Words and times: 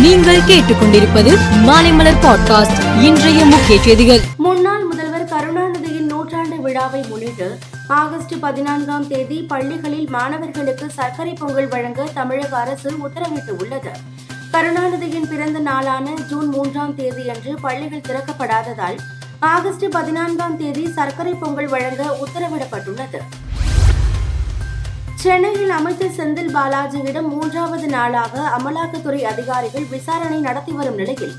நீங்கள் 0.00 0.44
கேட்டுக்கொண்டிருப்பது 0.46 1.32
மாலைமலர் 1.66 2.20
பாட்காஸ்ட் 2.20 3.02
இன்றைய 3.02 3.44
முக்கிய 3.44 3.80
செய்திகள். 3.80 4.20
முன்னாள் 4.36 4.84
முதல்வர் 4.84 5.24
கருணாநிதியின் 5.24 6.06
நூற்றாண்டு 6.06 6.56
விழாவை 6.60 7.04
முன்னிட்டு 7.08 7.58
ஆகஸ்ட் 7.88 8.38
பதினான்காம் 8.40 9.06
தேதி 9.06 9.42
பள்ளிகளில் 9.42 10.08
மாணவர்களுக்கு 10.10 10.90
சர்க்கரை 10.90 11.32
பொங்கல் 11.32 11.68
வழங்க 11.68 12.04
தமிழக 12.14 12.56
அரசு 12.56 12.90
உத்தரவிட்டு 12.90 13.50
உள்ளது 13.62 13.92
கருணாநிதியின் 14.52 15.28
பிறந்த 15.28 15.58
நாளான 15.58 16.14
ஜூன் 16.28 16.48
மூன்றாம் 16.48 16.94
தேதியன்று 16.94 17.54
பள்ளிகள் 17.60 18.06
திறக்கப்படாததால் 18.08 18.98
ஆகஸ்ட் 19.40 19.88
பதினான்காம் 19.90 20.56
தேதி 20.56 20.92
சர்க்கரை 20.92 21.34
பொங்கல் 21.34 21.68
வழங்க 21.68 22.16
உத்தரவிடப்பட்டுள்ளது. 22.24 23.20
சென்னையில் 25.22 25.72
அமைச்சர் 25.76 26.14
செந்தில் 26.16 26.52
பாலாஜியிடம் 26.54 27.28
மூன்றாவது 27.32 27.86
நாளாக 27.94 28.34
அமலாக்கத்துறை 28.56 29.20
அதிகாரிகள் 29.32 29.84
விசாரணை 29.92 30.38
நடத்தி 30.46 30.72
வரும் 30.78 30.98
நிலையில் 31.00 31.34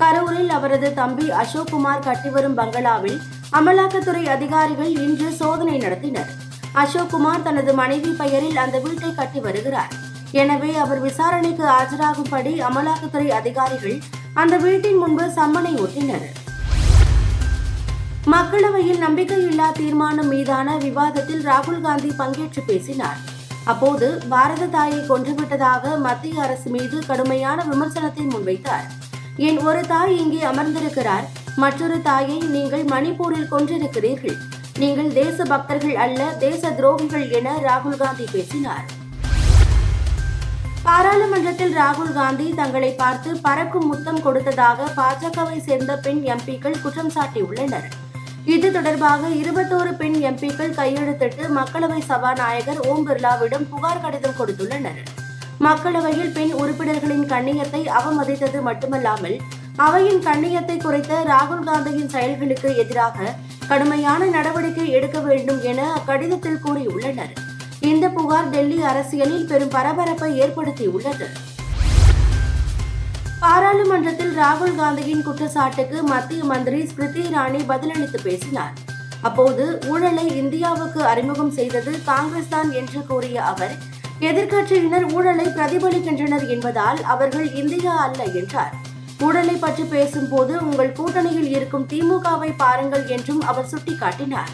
கரூரில் 0.00 0.50
அவரது 0.56 0.88
தம்பி 0.92 1.26
அசோக்குமார் 1.42 2.02
கட்டிவரும் 2.06 2.56
பங்களாவில் 2.60 3.18
அமலாக்கத்துறை 3.60 4.24
அதிகாரிகள் 4.36 4.90
இன்று 5.04 5.28
சோதனை 5.40 5.76
நடத்தினர். 5.84 6.32
அசோக்குமார் 6.82 7.46
தனது 7.46 7.74
மனைவி 7.74 8.10
பெயரில் 8.22 8.58
அந்த 8.64 8.78
வீட்டை 8.78 9.14
கட்டி 9.14 9.40
வருகிறார். 9.40 9.92
எனவே 10.32 10.72
அவர் 10.76 11.00
விசாரணைக்கு 11.00 11.66
ஆஜராகும்படி 11.78 12.54
அமலாக்கத்துறை 12.70 13.30
அதிகாரிகள் 13.40 13.98
அந்த 14.34 14.56
வீட்டின் 14.66 15.00
முன்பு 15.04 15.26
சம்மனை 15.38 15.74
ஒட்டினர் 15.84 16.28
மக்களவையில் 18.32 18.98
நம்பிக்கையில்லா 19.04 19.66
தீர்மானம் 19.78 20.30
மீதான 20.32 20.68
விவாதத்தில் 20.84 21.42
ராகுல் 21.48 21.82
காந்தி 21.84 22.10
பங்கேற்று 22.20 22.62
பேசினார். 22.70 23.20
அப்போது 23.72 24.06
பாரத 24.32 24.68
தாயை 24.74 24.98
கொன்றுவிட்டதாக 25.10 25.92
மத்திய 26.06 26.42
அரசு 26.44 26.68
மீது 26.74 26.96
கடுமையான 27.06 27.64
விமர்சனத்தை 27.70 28.24
முன்வைத்தார். 28.32 28.86
என் 29.48 29.60
ஒரு 29.68 29.80
தாய் 29.92 30.12
இங்கே 30.22 30.40
அமர்ந்திருக்கிறார். 30.50 31.26
மற்றொரு 31.62 31.96
தாயை 32.08 32.38
நீங்கள் 32.56 32.84
மணிப்பூரில் 32.94 33.48
கொன்றிருக்கிறீர்கள். 33.52 34.36
நீங்கள் 34.82 35.10
தேச 35.20 35.46
பக்தர்கள் 35.52 35.96
அல்ல 36.04 36.26
தேச 36.44 36.72
துரோகிகள் 36.80 37.26
என 37.38 37.54
ராகுல் 37.68 38.00
காந்தி 38.02 38.26
பேசினார். 38.34 38.86
பாராளுமன்றத்தில் 40.88 41.74
ராகுல் 41.80 42.12
காந்தி 42.18 42.48
தங்களை 42.60 42.92
பார்த்து 43.00 43.30
பறக்கும் 43.46 43.88
முத்தம் 43.92 44.20
கொடுத்ததாக 44.26 44.90
பாஜகவை 45.00 45.58
சேர்ந்த 45.70 45.94
பெண் 46.04 46.22
எம்பிக்கள் 46.34 46.82
குற்றம் 46.84 47.14
சாட்டியுள்ளனர். 47.16 47.88
இது 48.44 48.72
தொடர்பாக 48.72 49.28
இருபத்தோரு 49.28 49.96
பெண் 49.96 50.14
எம்பிக்கள் 50.14 50.74
கையெழுத்திட்டு 50.74 51.44
மக்களவை 51.56 51.98
சபாநாயகர் 51.98 52.80
ஓம் 52.86 53.06
பிர்லாவிடம் 53.08 53.68
புகார் 53.70 54.00
கடிதம் 54.00 54.38
கொடுத்துள்ளனர். 54.38 55.00
மக்களவையில் 55.60 56.32
பெண் 56.32 56.52
உறுப்பினர்களின் 56.52 57.26
கண்ணியத்தை 57.26 57.82
அவமதித்தது 57.86 58.60
மட்டுமல்லாமல் 58.60 59.36
அவையின் 59.76 60.22
கண்ணியத்தை 60.22 60.76
குறைத்த 60.78 61.12
ராகுல் 61.24 61.64
காந்தியின் 61.64 62.08
செயல்களுக்கு 62.08 62.76
எதிராக 62.76 63.34
கடுமையான 63.68 64.24
நடவடிக்கை 64.24 64.90
எடுக்க 64.90 65.20
வேண்டும் 65.20 65.62
என 65.62 65.94
அக்கடிதத்தில் 65.94 66.62
கூறியுள்ளனர். 66.64 67.34
இந்த 67.80 68.08
புகார் 68.08 68.50
டெல்லி 68.50 68.82
அரசியலில் 68.82 69.46
பெரும் 69.46 69.68
பரபரப்பை 69.68 70.40
ஏற்படுத்தியுள்ளது. 70.40 71.28
பாராளுமன்றத்தில் 73.42 74.32
ராகுல் 74.38 74.76
காந்தியின் 74.78 75.22
குற்றச்சாட்டுக்கு 75.26 75.98
மத்திய 76.12 76.40
மந்திரி 76.50 76.78
ஸ்மிருதி 76.90 77.22
இரானி 77.32 77.60
பதிலளித்து 77.68 78.18
பேசினார். 78.24 78.72
அப்போது 79.28 79.64
ஊழலை 79.90 80.24
இந்தியாவுக்கு 80.40 81.00
அறிமுகம் 81.10 81.52
செய்தது 81.58 81.92
காங்கிரஸ் 82.08 82.50
தான் 82.54 82.70
என்று 82.80 83.00
கூறிய 83.10 83.36
அவர் 83.52 83.74
எதிர்க்கட்சியினர் 84.30 85.06
ஊழலை 85.16 85.46
பிரதிபலிக்கின்றனர் 85.56 86.46
என்பதால் 86.54 87.00
அவர்கள் 87.14 87.48
இந்தியா 87.62 87.94
அல்ல 88.06 88.22
என்றார். 88.40 88.74
ஊழலை 89.26 89.56
பற்றி 89.64 89.84
பேசும்போது 89.94 90.54
உங்கள் 90.68 90.96
கூட்டணியில் 90.98 91.50
இருக்கும் 91.56 91.88
திமுகவை 91.92 92.50
பாருங்கள் 92.64 93.06
என்றும் 93.16 93.42
அவர் 93.52 93.70
சுட்டிக்காட்டினார். 93.74 94.52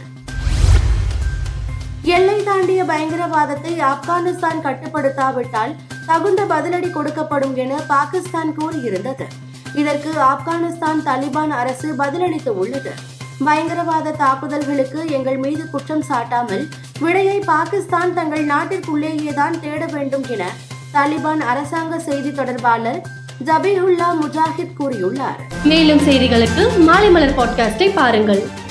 எல்லை 2.05 2.43
தாண்டிய 2.43 2.85
பயங்கரவாதத்தை 2.85 3.73
ஆப்கானிஸ்தான் 3.81 4.61
கட்டுப்படுத்தாவிட்டால் 4.63 5.75
தகுந்த 6.07 6.45
பதிலடி 6.45 6.91
கொடுக்கப்படும் 6.91 7.55
என 7.55 7.75
பாகிஸ்தான் 7.89 8.55
கூறியிருந்தது. 8.59 9.27
இதற்கு 9.75 10.11
ஆப்கானிஸ்தான் 10.11 11.01
தாலிபான் 11.05 11.49
அரசு 11.49 11.95
பதிலளித்து 11.99 12.49
உள்ளது. 12.49 12.93
பயங்கரவாத 13.45 14.11
தாக்குதல்களுக்கு 14.11 15.11
எங்கள் 15.11 15.37
மீது 15.37 15.71
குற்றம் 15.71 16.05
சாட்டாமல் 16.09 16.69
விடையை 17.01 17.39
பாகிஸ்தான் 17.39 18.15
தங்கள் 18.15 18.47
நாட்டிற்குள்ளேயேதான் 18.47 19.61
தேட 19.61 19.87
வேண்டும் 19.87 20.25
என 20.29 20.45
தாலிபான் 20.93 21.41
அரசாங்க 21.41 21.99
செய்தி 21.99 22.33
தொடர்பாளர் 22.33 23.01
ஜபீஹுல்லா 23.45 24.11
முஜாஹித் 24.23 24.77
கூறியுள்ளார். 24.81 25.41
மேலும் 25.65 25.99
செய்திகளுக்கு 25.99 26.67
மாலைமலர் 26.87 27.39
பாட்காஸ்டை 27.39 27.95
பாருங்கள். 27.95 28.63